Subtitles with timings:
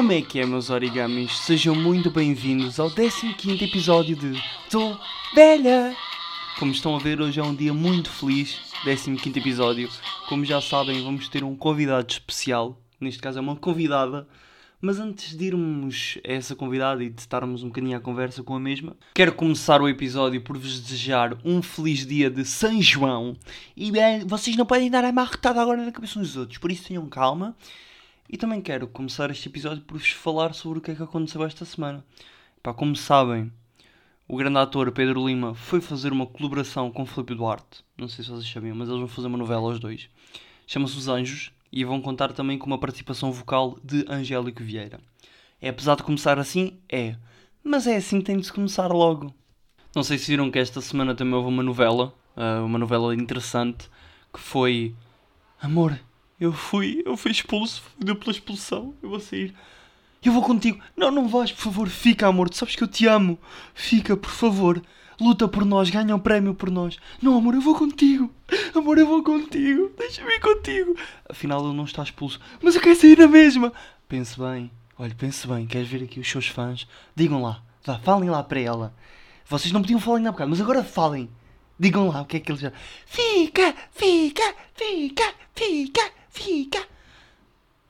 [0.00, 1.40] Como é que é, meus origamis?
[1.40, 4.32] Sejam muito bem-vindos ao 15 episódio de
[4.70, 4.96] Tô
[5.34, 5.94] Velha!
[6.58, 9.90] Como estão a ver, hoje é um dia muito feliz, 15 episódio.
[10.26, 14.26] Como já sabem, vamos ter um convidado especial, neste caso é uma convidada.
[14.80, 18.56] Mas antes de irmos a essa convidada e de estarmos um bocadinho à conversa com
[18.56, 23.36] a mesma, quero começar o episódio por vos desejar um feliz dia de São João.
[23.76, 26.88] E bem, vocês não podem dar a marretada agora na cabeça dos outros, por isso
[26.88, 27.54] tenham calma.
[28.32, 31.42] E também quero começar este episódio por vos falar sobre o que é que aconteceu
[31.42, 32.04] esta semana.
[32.62, 33.52] Pá, como sabem,
[34.28, 37.84] o grande ator Pedro Lima foi fazer uma colaboração com Felipe Duarte.
[37.98, 40.08] Não sei se vocês sabiam, mas eles vão fazer uma novela aos dois.
[40.64, 45.00] Chama-se Os Anjos e vão contar também com uma participação vocal de Angélico Vieira.
[45.60, 46.78] É apesar de começar assim?
[46.88, 47.16] É.
[47.64, 49.34] Mas é assim que tem de se começar logo.
[49.92, 53.90] Não sei se viram que esta semana também houve uma novela, uh, uma novela interessante,
[54.32, 54.94] que foi
[55.60, 55.98] Amor,
[56.40, 59.54] eu fui, eu fui expulso, fui dupla expulsão, eu vou sair.
[60.24, 60.80] Eu vou contigo.
[60.96, 63.38] Não, não vais, por favor, fica, amor, tu sabes que eu te amo.
[63.74, 64.82] Fica, por favor
[65.20, 66.98] luta por nós, ganha um prémio por nós.
[67.20, 68.32] Não, amor, eu vou contigo.
[68.74, 69.92] Amor, eu vou contigo.
[69.96, 70.96] Deixa-me ir contigo.
[71.28, 72.40] Afinal, ele não está expulso.
[72.62, 73.72] Mas eu quero sair na mesma.
[74.08, 74.70] Pense bem.
[74.98, 75.66] Olha, pense bem.
[75.66, 76.86] Queres ver aqui os seus fãs?
[77.14, 77.62] Digam lá.
[77.84, 78.94] Vá, falem lá para ela.
[79.46, 81.28] Vocês não podiam falar ainda há bocado, mas agora falem.
[81.78, 82.72] Digam lá o que é que eles já.
[83.06, 86.86] Fica, fica, fica, fica, fica.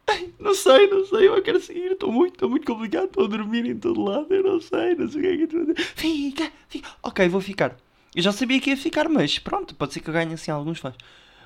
[0.07, 3.29] Ai, não sei, não sei, eu quero seguir, estou muito, estou muito complicado, estou a
[3.29, 5.65] dormir em todo lado, eu não sei, não sei o que é que estou a
[5.65, 5.81] dizer.
[5.95, 6.89] Fica, fica.
[7.03, 7.77] Ok, vou ficar.
[8.15, 10.81] Eu já sabia que ia ficar, mas pronto, pode ser que eu ganhe assim alguns
[10.81, 10.97] fãs.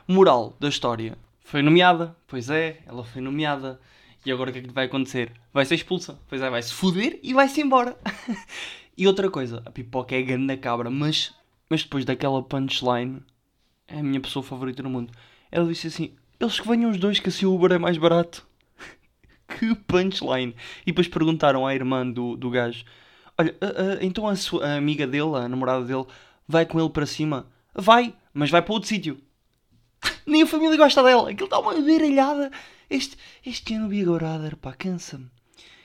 [0.08, 1.18] Moral da história.
[1.44, 3.78] Foi nomeada, pois é, ela foi nomeada.
[4.24, 5.30] E agora o que é que vai acontecer?
[5.52, 6.18] Vai ser expulsa.
[6.26, 7.98] Pois é, vai se foder e vai-se embora.
[8.96, 11.34] e outra coisa, a pipoca é grande na cabra, mas,
[11.68, 13.22] mas depois daquela punchline,
[13.86, 15.12] é a minha pessoa favorita no mundo.
[15.52, 18.46] Ela disse assim: eles que venham os dois, que assim o Uber é mais barato.
[19.58, 20.54] que punchline.
[20.82, 22.84] E depois perguntaram à irmã do, do gajo:
[23.36, 23.54] Olha,
[24.00, 26.06] então a, sua, a amiga dele, a namorada dele,
[26.46, 27.46] vai com ele para cima?
[27.74, 29.18] Vai, mas vai para outro sítio.
[30.26, 31.30] Nem a família gosta dela.
[31.30, 32.50] Aquilo está uma baralhada.
[32.88, 35.28] Este, este ano Big Brother, pá, cansa-me.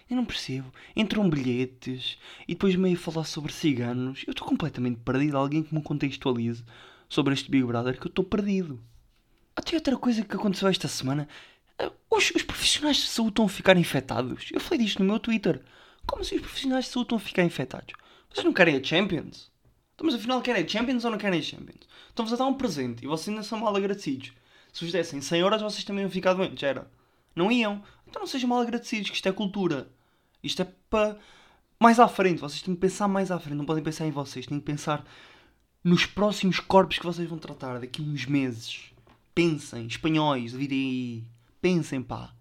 [0.10, 0.72] Eu não percebo.
[0.96, 2.18] Entram bilhetes
[2.48, 4.24] e depois meio falar sobre ciganos.
[4.28, 5.38] Eu estou completamente perdido.
[5.38, 6.64] Alguém que me contextualize
[7.08, 8.80] sobre este Big Brother que eu estou perdido.
[9.60, 11.28] Até outra coisa que aconteceu esta semana
[12.10, 14.50] os, os, profissionais de saúde estão a ficar infectados.
[14.54, 15.62] Eu falei disto no meu Twitter.
[16.08, 17.94] Como assim os profissionais de saúde estão a ficar infectados?
[18.30, 19.52] Vocês não querem a Champions?
[19.94, 21.90] Então, mas afinal querem a Champions ou não querem a Champions?
[22.08, 24.32] Estão-vos a dar um presente e vocês ainda são mal agradecidos.
[24.72, 26.90] Se vos dessem 100 horas, vocês também iam ficar doentes, era?
[27.36, 27.84] Não iam?
[28.08, 29.90] Então não sejam mal agradecidos, que isto é cultura.
[30.42, 31.18] Isto é para
[31.78, 32.40] mais à frente.
[32.40, 33.58] Vocês têm que pensar mais à frente.
[33.58, 34.48] Não podem pensar em vocês.
[34.48, 35.06] Têm que pensar
[35.84, 38.94] nos próximos corpos que vocês vão tratar daqui a uns meses.
[39.40, 41.24] Pensem, espanhóis, virem aí.
[41.62, 42.36] Pensem, pá.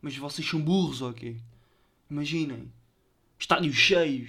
[0.00, 1.40] Mas vocês são burros, ok?
[2.10, 2.68] Imaginem.
[3.38, 4.28] Estádios cheios.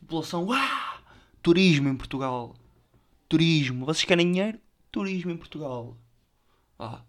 [0.00, 0.50] População.
[0.50, 1.00] Ah!
[1.40, 2.56] Turismo em Portugal.
[3.28, 3.86] Turismo.
[3.86, 4.58] Vocês querem dinheiro?
[4.90, 5.96] Turismo em Portugal.
[6.76, 7.04] Ah,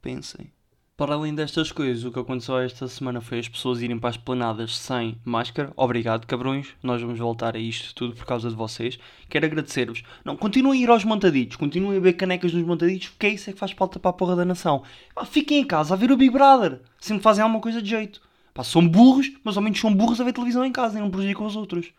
[0.00, 0.52] pensem.
[0.94, 4.18] Para além destas coisas, o que aconteceu esta semana foi as pessoas irem para as
[4.18, 5.72] planadas sem máscara.
[5.74, 6.68] Obrigado, cabrões.
[6.82, 8.98] Nós vamos voltar a isto tudo por causa de vocês.
[9.26, 10.02] Quero agradecer-vos.
[10.22, 11.56] Não, continuem a ir aos montaditos.
[11.56, 14.12] Continuem a ver canecas nos montaditos, porque é isso é que faz falta para a
[14.12, 14.82] porra da nação.
[15.14, 16.82] Pá, fiquem em casa a ver o Big Brother.
[17.00, 18.20] Sempre fazem alguma coisa de jeito.
[18.52, 21.10] Pá, são burros, mas ao menos são burros a ver televisão em casa e não
[21.10, 21.90] prejudicam os outros.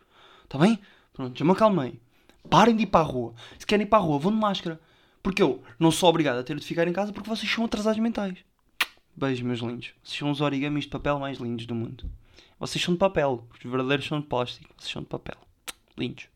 [0.43, 0.79] Está bem?
[1.11, 1.99] Pronto, já me acalmei.
[2.47, 3.33] Parem de ir para a rua.
[3.57, 4.79] Se querem ir para a rua, vão de máscara.
[5.23, 7.99] Porque eu não sou obrigado a ter de ficar em casa porque vocês são atrasados
[7.99, 8.37] mentais.
[9.15, 9.93] Beijo, meus lindos.
[10.03, 12.09] Vocês são os origamis de papel mais lindos do mundo.
[12.59, 13.47] Vocês são de papel.
[13.53, 14.73] Os verdadeiros são de plástico.
[14.75, 15.37] Vocês são de papel.
[15.95, 16.27] Lindos.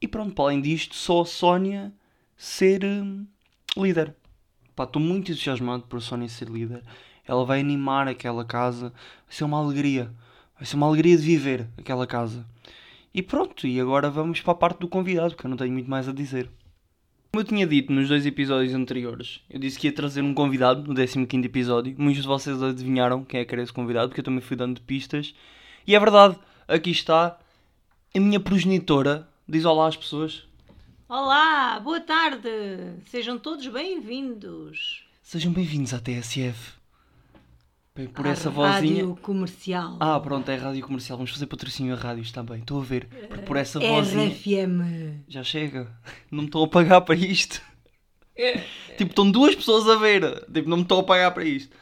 [0.00, 1.92] E pronto, para além disto, só a Sónia
[2.36, 3.24] ser hum,
[3.76, 4.12] líder.
[4.74, 6.82] Pá, estou muito entusiasmado por a Sónia ser líder.
[7.24, 8.90] Ela vai animar aquela casa.
[9.26, 10.12] Vai ser uma alegria.
[10.56, 12.44] Vai ser uma alegria de viver aquela casa.
[13.14, 15.88] E pronto, e agora vamos para a parte do convidado, porque eu não tenho muito
[15.88, 16.50] mais a dizer.
[17.34, 20.84] Como eu tinha dito nos dois episódios anteriores, eu disse que ia trazer um convidado
[20.86, 21.92] no 15 episódio.
[21.98, 24.80] Muitos de vocês adivinharam quem é que era esse convidado, porque eu também fui dando
[24.80, 25.34] pistas.
[25.84, 26.38] E é verdade,
[26.68, 27.36] aqui está
[28.14, 29.28] a minha progenitora.
[29.48, 30.46] Diz olá às pessoas.
[31.08, 32.48] Olá, boa tarde.
[33.06, 35.04] Sejam todos bem-vindos.
[35.20, 36.83] Sejam bem-vindos à TSF.
[37.96, 39.04] Bem, por essa vozinha.
[39.04, 39.96] Rádio comercial.
[40.00, 41.16] Ah, pronto, é rádio comercial.
[41.16, 42.58] Vamos fazer patrocínio a rádios também.
[42.58, 43.06] Estou a ver.
[43.28, 44.30] Porque por essa vozinha.
[44.30, 45.22] RFM.
[45.28, 45.96] Já chega.
[46.28, 47.62] Não me estão a pagar para isto.
[48.98, 50.44] tipo, estão duas pessoas a ver.
[50.52, 51.76] Tipo, não me estão a pagar para isto.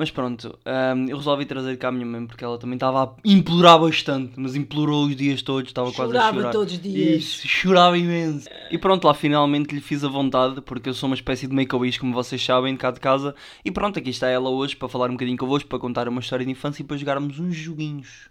[0.00, 3.14] Mas pronto, um, eu resolvi trazer cá a minha mãe porque ela também estava a
[3.22, 6.32] implorar bastante, mas implorou os dias todos, estava quase a chorar.
[6.32, 7.22] Chorava todos os dias.
[7.22, 8.48] Isso, chorava imenso.
[8.70, 12.00] E pronto, lá finalmente lhe fiz a vontade, porque eu sou uma espécie de make-a-wish,
[12.00, 13.34] como vocês sabem, de cá de casa.
[13.62, 16.46] E pronto, aqui está ela hoje para falar um bocadinho convosco, para contar uma história
[16.46, 18.30] de infância e para jogarmos uns joguinhos.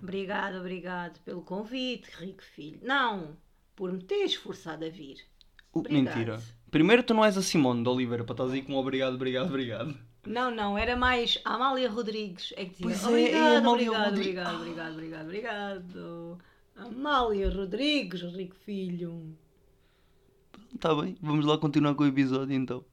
[0.00, 2.78] Obrigado, obrigado pelo convite, rico filho.
[2.80, 3.30] Não,
[3.74, 5.16] por me teres forçado a vir.
[5.72, 6.16] Obrigado.
[6.16, 6.40] Mentira.
[6.70, 9.48] Primeiro tu não és a Simone de Oliveira para estar aí com um obrigado, obrigado,
[9.48, 9.98] obrigado.
[10.28, 12.52] Não, não, era mais a Amália Rodrigues.
[12.56, 16.38] É que dizia, pois obrigado, é, é obrigado, obrigado, obrigado, obrigado, obrigado.
[16.76, 19.34] Amália Rodrigues, rico filho.
[20.74, 22.84] Está bem, vamos lá continuar com o episódio então.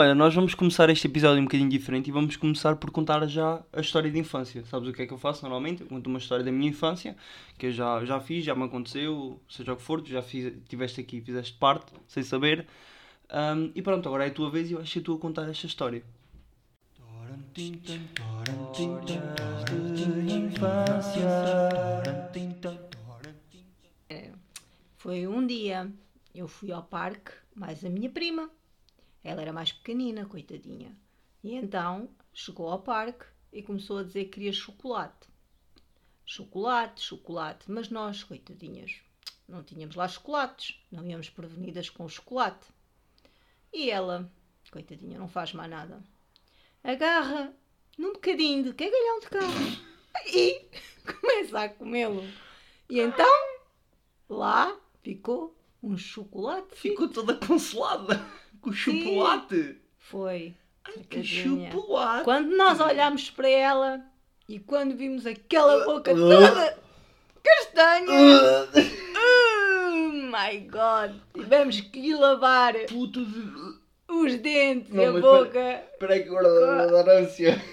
[0.00, 3.62] Olha, nós vamos começar este episódio um bocadinho diferente e vamos começar por contar já
[3.72, 4.64] a história de infância.
[4.64, 5.82] Sabes o que é que eu faço normalmente?
[5.82, 7.16] Eu conto uma história da minha infância,
[7.58, 10.52] que eu já, já fiz, já me aconteceu, seja o que for, tu já fiz,
[10.68, 12.66] tiveste aqui, fizeste parte, sem saber.
[13.32, 15.48] Um, e pronto, agora é a tua vez e eu acho que tu a contar
[15.48, 16.02] esta história.
[24.96, 25.92] Foi um dia,
[26.34, 28.50] eu fui ao parque, mais a minha prima.
[29.22, 30.96] Ela era mais pequenina, coitadinha.
[31.44, 35.28] E então chegou ao parque e começou a dizer que queria chocolate.
[36.26, 37.70] Chocolate, chocolate.
[37.70, 39.00] Mas nós, coitadinhas,
[39.46, 40.82] não tínhamos lá chocolates.
[40.90, 42.66] Não íamos prevenidas com chocolate.
[43.72, 44.28] E ela,
[44.72, 46.02] coitadinha, não faz mais nada.
[46.84, 47.50] Agarra
[47.96, 49.82] num bocadinho de cagalhão de carne
[50.26, 50.60] e
[51.10, 52.22] começa a comê-lo.
[52.90, 53.26] E então,
[54.28, 56.76] lá ficou um chocolate.
[56.76, 58.22] Ficou toda consolada
[58.60, 59.80] com o chocolate.
[59.98, 60.54] Foi.
[60.84, 62.24] Ai, que chocolate!
[62.24, 64.04] Quando nós olhámos para ela
[64.46, 66.78] e quando vimos aquela boca toda
[67.42, 68.12] castanha.
[70.34, 71.14] my god!
[71.32, 73.83] Tivemos que lhe lavar Puto de...
[74.22, 75.82] os dentes não, e a boca.
[75.92, 77.60] Espera aí que dá dar ânsia.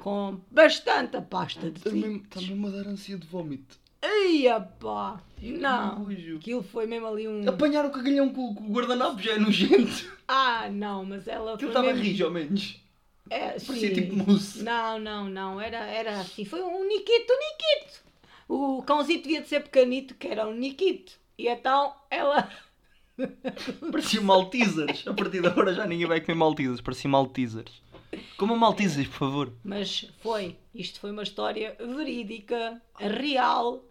[0.00, 3.78] Com bastante pasta de também, também uma dar ânsia de vómito.
[4.02, 4.44] Ai,
[4.78, 5.22] pá!
[5.40, 6.06] Não!
[6.36, 7.48] Aquilo foi mesmo ali um.
[7.48, 10.12] Apanhar o cagalhão com, com o guardanapo já é nojento.
[10.28, 11.54] Ah, não, mas ela.
[11.54, 12.02] Aquilo estava mesmo...
[12.02, 12.84] rijo, ao menos.
[13.30, 14.62] É, Parecia tipo mousse.
[14.62, 15.60] Não, não, não.
[15.60, 16.44] Era, era assim.
[16.44, 18.04] Foi um Nikito, um Nikito.
[18.46, 21.12] O cãozinho devia de ser pequenito, que era um Nikito.
[21.38, 22.50] E então ela.
[23.92, 25.06] Parecia Maltesers.
[25.06, 26.80] A partir de agora já ninguém vai comer Maltesers.
[26.80, 27.82] Parecia Maltesers.
[28.36, 29.52] Como Maltesers, por favor.
[29.64, 30.56] Mas foi.
[30.74, 33.84] Isto foi uma história verídica, real.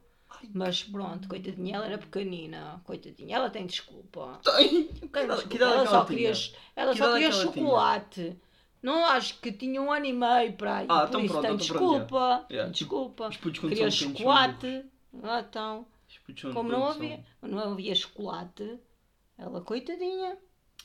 [0.54, 2.82] Mas pronto, coitadinha, ela era pequenina.
[2.84, 4.40] Coitadinha, ela tem desculpa.
[4.44, 4.84] Tem!
[4.86, 5.64] Tem desculpa.
[5.64, 6.34] ela, só queria,
[6.76, 8.22] ela só queria chocolate.
[8.22, 8.38] Tinha?
[8.82, 10.88] Não acho que tinha um ano e meio para aí.
[10.90, 12.46] Ah, por então isso pronto, tem desculpa.
[12.52, 12.72] Yeah.
[12.72, 13.30] Desculpa.
[13.30, 14.86] Queria chocolate.
[15.24, 15.86] Ah, então.
[16.54, 18.78] Como não havia, não havia chocolate,
[19.44, 20.38] ela coitadinha.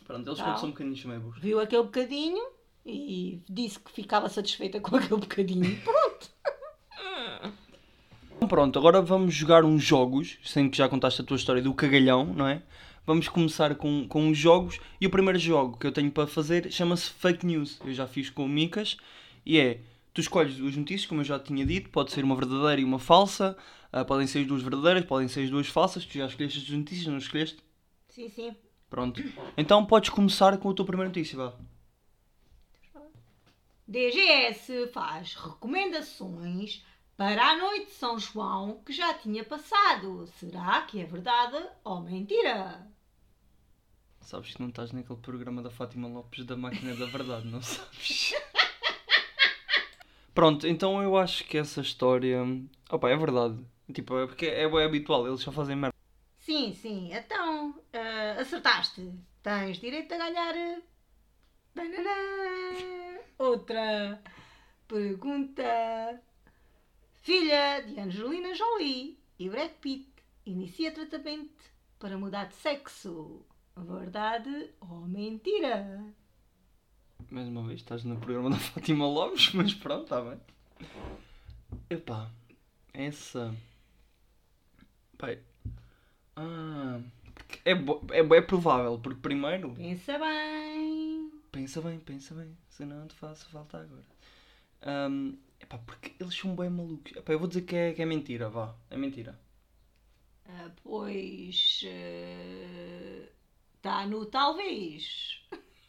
[0.05, 2.45] Pronto, eles quando são bocadinhos meio Viu aquele bocadinho
[2.85, 5.81] e disse que ficava satisfeita com aquele bocadinho.
[5.83, 6.31] Pronto.
[8.49, 12.25] Pronto, agora vamos jogar uns jogos, sendo que já contaste a tua história do cagalhão,
[12.25, 12.63] não é?
[13.05, 14.79] Vamos começar com, com os jogos.
[15.01, 17.81] E o primeiro jogo que eu tenho para fazer chama-se Fake News.
[17.85, 18.97] Eu já fiz com o Micas.
[19.45, 19.81] E é:
[20.13, 21.89] tu escolhes duas notícias, como eu já tinha dito.
[21.91, 23.57] Pode ser uma verdadeira e uma falsa.
[23.93, 26.05] Uh, podem ser as duas verdadeiras, podem ser as duas falsas.
[26.05, 27.57] Tu já escolheste as duas notícias, não escolheste?
[28.19, 28.57] Sim, sim.
[28.91, 29.23] Pronto.
[29.57, 31.55] Então podes começar com a tua primeira notícia, vá.
[33.87, 36.85] DGS faz recomendações
[37.17, 40.27] para a noite de São João que já tinha passado.
[40.27, 42.91] Será que é verdade ou mentira?
[44.21, 48.35] Sabes que não estás naquele programa da Fátima Lopes da Máquina da Verdade, não sabes?
[50.35, 52.41] Pronto, então eu acho que essa história.
[52.91, 53.65] Opa, é verdade.
[53.95, 55.98] Tipo, é porque é, é habitual, eles só fazem merda.
[56.49, 57.11] Sim, sim.
[57.13, 59.13] Então, uh, acertaste.
[59.43, 60.81] Tens direito a ganhar.
[61.75, 63.21] Banana.
[63.37, 64.19] Outra
[64.89, 66.23] pergunta.
[67.21, 70.09] Filha de Angelina Jolie e Brad Pitt
[70.47, 71.63] inicia tratamento
[71.99, 73.45] para mudar de sexo.
[73.77, 76.03] Verdade ou mentira?
[77.31, 80.41] Mais uma vez estás no programa da Fátima Lopes, mas pronto, está bem.
[81.91, 82.31] Epá,
[82.95, 83.55] essa.
[85.19, 85.43] Pai.
[86.39, 87.01] Ah.
[87.65, 89.71] É, é, é provável, porque primeiro.
[89.71, 91.31] Pensa bem.
[91.51, 92.57] Pensa bem, pensa bem.
[92.69, 95.11] Se não te faço falta agora.
[95.11, 97.17] Um, epá, porque eles são bem malucos.
[97.17, 98.75] Epá, eu vou dizer que é, que é mentira, vá.
[98.91, 99.39] É mentira.
[100.47, 101.83] Ah, pois.
[101.85, 103.39] Uh
[103.79, 105.41] Está no talvez.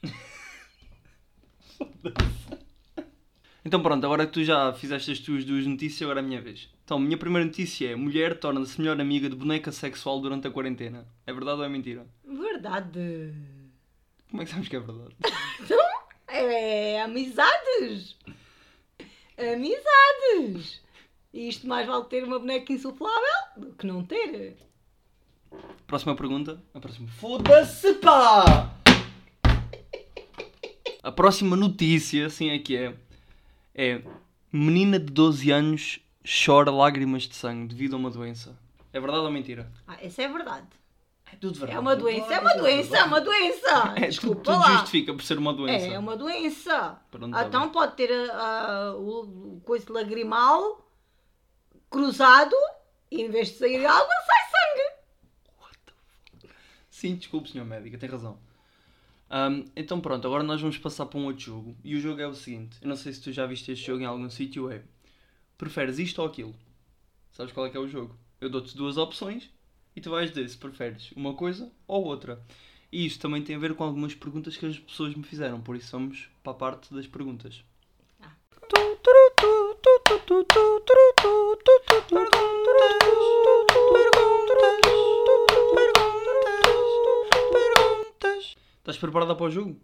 [3.65, 6.39] então pronto, agora que tu já fizeste as tuas duas notícias, agora é a minha
[6.39, 6.69] vez.
[6.89, 10.51] Então, a minha primeira notícia é: mulher torna-se melhor amiga de boneca sexual durante a
[10.51, 11.07] quarentena.
[11.27, 12.07] É verdade ou é mentira?
[12.25, 13.31] Verdade.
[14.27, 15.15] Como é que sabes que é verdade?
[15.61, 15.77] Então,
[16.27, 18.17] É amizades.
[19.37, 20.81] Amizades.
[21.31, 23.21] E isto mais vale ter uma boneca insuflável
[23.55, 24.57] do que não ter.
[25.85, 26.59] Próxima pergunta.
[26.73, 27.07] A próxima.
[27.07, 28.73] Foda-se, pá!
[31.03, 32.95] A próxima notícia, assim é que é.
[33.75, 34.01] É.
[34.51, 38.57] Menina de 12 anos chora lágrimas de sangue devido a uma doença.
[38.91, 39.71] É verdade ou mentira?
[39.87, 40.67] Ah, essa é verdade.
[41.31, 41.77] É tudo verdade.
[41.77, 43.69] É uma doença, é uma doença, é uma doença.
[43.93, 44.71] É, tudo, Desculpa tudo lá.
[44.77, 45.85] justifica por ser uma doença.
[45.85, 46.99] É uma doença.
[47.11, 47.71] Pronto, tá então bem.
[47.71, 50.85] pode ter ah, o, o coisa lagrimal
[51.89, 52.55] cruzado
[53.11, 54.89] e em vez de sair água, sai sangue.
[56.89, 58.37] Sim, desculpe, senhor médico, tem razão.
[59.29, 61.75] Ahm, então pronto, agora nós vamos passar para um outro jogo.
[61.83, 64.01] E o jogo é o seguinte: eu não sei se tu já viste este jogo
[64.01, 64.71] em algum sítio.
[64.71, 64.81] É
[65.59, 66.55] preferes isto ou aquilo?
[67.31, 68.17] Sabes qual é que é o jogo?
[68.39, 69.49] Eu dou-te duas opções
[69.93, 72.41] e tu vais dizer se preferes uma coisa ou outra.
[72.89, 75.75] E isto também tem a ver com algumas perguntas que as pessoas me fizeram, por
[75.75, 77.61] isso vamos para a parte das perguntas.
[88.77, 89.79] Estás preparada para o jogo?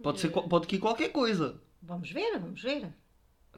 [0.00, 1.60] Pode, ser, pode ir qualquer coisa.
[1.82, 2.94] Vamos ver, vamos ver.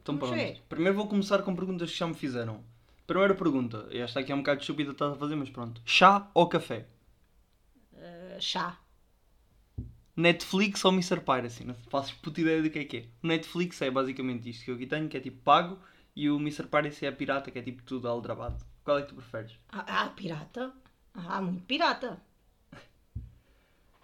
[0.02, 0.40] Então Vamos pronto.
[0.40, 0.62] ver.
[0.69, 2.62] Primeiro vou começar com perguntas que já me fizeram.
[3.07, 5.80] Primeira pergunta, esta aqui é um bocado estúpida estás a fazer, mas pronto.
[5.85, 6.87] Chá ou café?
[7.97, 8.78] Ah, chá.
[10.16, 11.21] Netflix ou Mr.
[11.21, 11.64] Piracy?
[11.64, 13.04] Não faço puta ideia do que é que é.
[13.23, 15.78] O Netflix é basicamente isto que eu aqui tenho, que é tipo pago,
[16.14, 16.66] e o Mr.
[16.66, 18.64] Piracy é pirata, que é tipo tudo aldrabado.
[18.85, 19.52] Qual é que tu preferes?
[19.71, 20.73] Ah, ah, pirata.
[21.14, 22.21] Ah, muito pirata.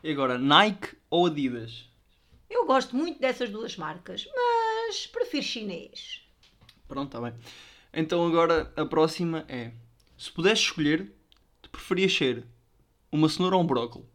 [0.02, 1.88] E agora, Nike ou Adidas?
[2.48, 4.55] Eu gosto muito dessas duas marcas, mas
[5.12, 6.22] prefiro chinês.
[6.86, 7.38] Pronto, está bem.
[7.92, 9.72] Então agora a próxima é:
[10.16, 11.12] se pudesses escolher,
[11.62, 12.46] tu preferias ser
[13.10, 14.06] uma cenoura ou um brócolis?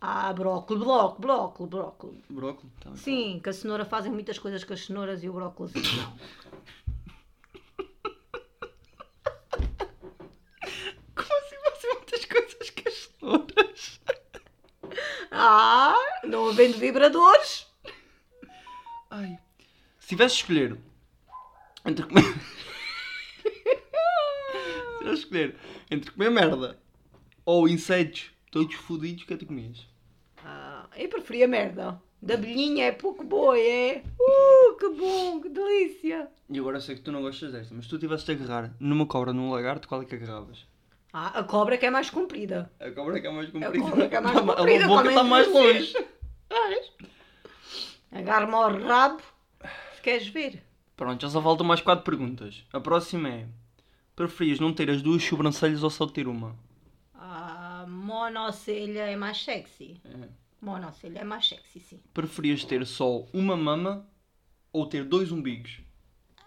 [0.00, 2.24] Ah, brócolis, brócolis, brócolis, brócolis.
[2.30, 2.72] Brócolis?
[2.80, 2.98] Tá bem.
[2.98, 6.16] Sim, que a cenoura fazem muitas coisas com as cenouras e o brócolis não.
[11.16, 14.00] Como assim fazem muitas coisas com as cenouras?
[15.32, 17.66] Ah, não havendo vibradores.
[19.10, 19.38] Ai.
[20.08, 20.78] Se tivesse de escolher
[21.84, 22.22] entre comer.
[23.42, 25.56] Se tivesse de escolher
[25.90, 26.78] entre comer merda
[27.44, 29.86] ou insetos todos fodidos, o que é que tu comias?
[30.42, 32.00] Ah, eu preferia merda.
[32.22, 34.02] Da abelhinha é pouco boa, é?
[34.18, 36.30] Uh, que bom, que delícia.
[36.48, 39.04] E agora sei que tu não gostas desta, mas se tu tivesses de agarrar numa
[39.04, 40.66] cobra, num lagarto, qual é que agarravas?
[41.12, 42.72] Ah, a cobra que é mais comprida.
[42.80, 43.76] A cobra que é mais comprida.
[43.78, 45.94] A cobra que é mais ma- comprida, A boca está mais longe.
[48.10, 49.22] Agarra-me ao rabo,
[50.08, 50.62] queres ver.
[50.96, 52.64] Pronto, já só faltam mais 4 perguntas.
[52.72, 53.46] A próxima é:
[54.16, 56.56] preferias não ter as duas sobrancelhas ou só ter uma?
[57.14, 60.00] A monocelha é mais sexy.
[60.04, 60.28] É.
[60.60, 62.00] Monocelha é mais sexy, sim.
[62.14, 64.08] Preferias ter só uma mama
[64.72, 65.80] ou ter dois umbigos?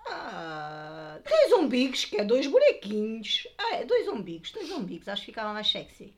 [0.08, 3.48] Ah, dois umbigos, que é dois bonequinhos.
[3.58, 5.08] Ah, é dois umbigos, dois umbigos.
[5.08, 6.14] Acho que ficava mais sexy.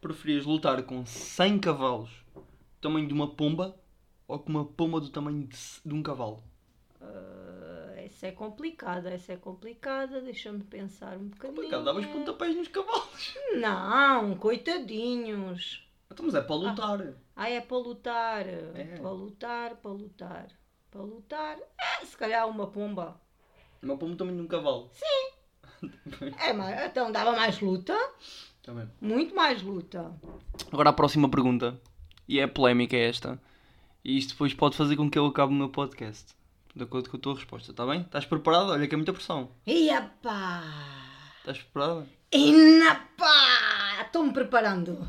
[0.00, 2.10] Preferias lutar com 100 cavalos
[2.82, 3.80] tamanho de uma pomba
[4.26, 6.42] ou com uma pomba do tamanho de, de um cavalo?
[7.00, 10.20] Ah, essa é complicada, essa é complicada.
[10.20, 11.56] Deixa-me pensar um bocadinho.
[11.56, 13.34] Complicado, davas pontapés nos cavalos.
[13.60, 15.86] Não, coitadinhos.
[16.10, 17.14] Então, mas é para lutar.
[17.34, 18.46] Ah, é para lutar.
[18.46, 18.98] É.
[19.00, 20.48] Para lutar, para lutar.
[20.90, 21.58] Para lutar.
[21.80, 23.20] É, se calhar uma pomba.
[23.82, 24.90] Uma pomba tamanho de um cavalo.
[26.38, 27.96] É, mas então dava mais luta.
[28.62, 28.88] Também.
[29.00, 30.12] Muito mais luta.
[30.70, 31.76] Agora a próxima pergunta.
[32.28, 33.40] E é polémica esta.
[34.04, 36.34] E isto depois pode fazer com que eu acabe o meu podcast.
[36.74, 38.00] De acordo com a tua resposta, está bem?
[38.00, 38.70] Estás preparado?
[38.70, 39.50] Olha que é muita pressão.
[39.66, 40.62] Iapá!
[41.40, 42.06] Estás preparada?
[42.32, 44.00] Inapá!
[44.02, 45.06] Estou-me preparando.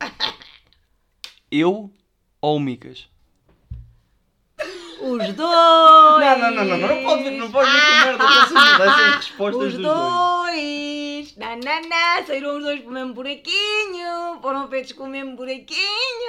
[1.50, 1.92] Eu
[2.40, 3.08] ou o Micas?
[5.02, 5.38] Os dois!
[5.38, 9.62] Não, não, não, não, não pode vir, não pode vir com merda dessas, dessas respostas
[9.66, 10.12] Os dos dois.
[10.12, 10.99] dois!
[11.40, 12.26] Não!
[12.26, 14.40] Saíram os dois com o mesmo buraquinho!
[14.42, 15.78] Foram feitos com o mesmo buraquinho!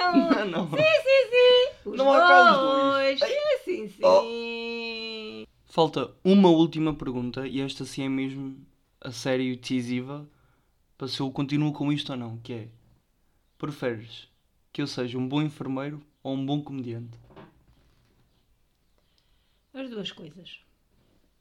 [0.00, 0.70] Não, não.
[0.70, 1.90] Sim, sim, sim!
[1.90, 3.20] Os Não há cá os dois.
[3.20, 4.20] Sim, sim, Oh.
[4.22, 5.46] sim!
[5.66, 8.56] Falta uma última pergunta e esta sim é mesmo
[9.00, 10.26] a sério decisiva
[10.96, 12.68] para se eu continuo com isto ou não, que é
[13.58, 14.28] preferes
[14.72, 17.18] que eu seja um bom enfermeiro ou um bom comediante?
[19.74, 20.60] As duas coisas.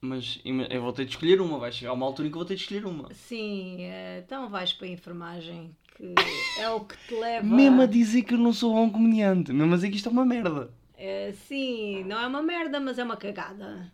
[0.01, 2.47] Mas eu vou ter de escolher uma, vai chegar uma altura em que eu vou
[2.47, 3.13] ter de escolher uma.
[3.13, 6.15] Sim, eh, então vais para a enfermagem, que
[6.57, 7.45] é o que te leva.
[7.45, 10.11] Mesmo a dizer que eu não sou bom comediante, mesmo a dizer que isto é
[10.11, 10.73] uma merda.
[10.97, 13.91] Eh, sim, não é uma merda, mas é uma cagada.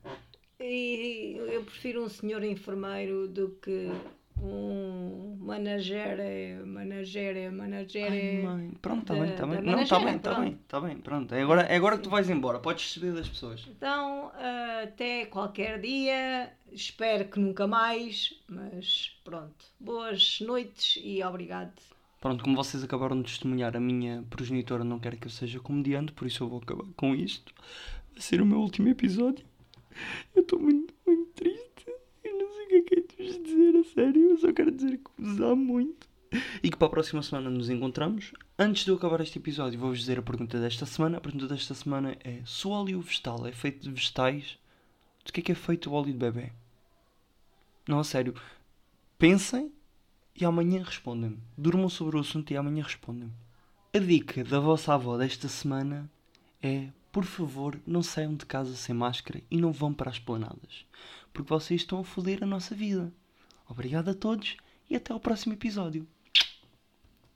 [0.60, 3.92] E eu prefiro um senhor enfermeiro do que
[4.42, 8.42] um managere, managere, Ai, managere.
[8.44, 8.72] mãe.
[8.82, 9.62] Pronto, está bem, está bem.
[9.62, 10.98] Não, está bem, está bem, está bem.
[10.98, 12.60] Pronto, é agora, é agora que tu vais embora.
[12.60, 13.66] Podes receber das pessoas.
[13.70, 16.52] Então, ah, até qualquer dia.
[16.72, 18.34] Espero que nunca mais.
[18.48, 19.66] Mas pronto.
[19.80, 21.72] Boas noites e obrigado.
[22.20, 26.12] Pronto, como vocês acabaram de testemunhar, a minha progenitora não quer que eu seja comediante,
[26.12, 27.54] por isso eu vou acabar com isto.
[28.12, 29.46] Vai ser o meu último episódio.
[30.36, 31.86] Eu estou muito, muito triste.
[32.24, 32.82] Eu não sei
[33.28, 34.30] vos dizer, a sério.
[34.32, 36.08] Eu só quero dizer que vos amo muito.
[36.62, 38.34] E que para a próxima semana nos encontramos.
[38.60, 41.18] Antes de eu acabar este episódio, vou-vos dizer a pergunta desta semana.
[41.18, 44.58] A pergunta desta semana é: se o óleo vegetal é feito de vegetais,
[45.24, 46.52] de que é que é feito o óleo de bebê?
[47.88, 48.34] Não, a sério.
[49.18, 49.72] Pensem
[50.36, 51.40] e amanhã respondem-me.
[51.58, 53.34] Durmam sobre o assunto e amanhã respondem-me.
[53.94, 56.12] A dica da vossa avó desta semana
[56.62, 60.86] é: por favor, não saiam de casa sem máscara e não vão para as planadas,
[61.34, 63.14] porque vocês estão a foder a nossa vida.
[63.68, 64.58] Obrigado a todos
[64.90, 66.08] e até ao próximo episódio.